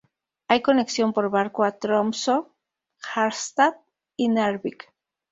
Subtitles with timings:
[0.47, 2.45] Hay conexión por barco a Tromsø,
[3.13, 3.75] Harstad
[4.17, 4.91] y Narvik.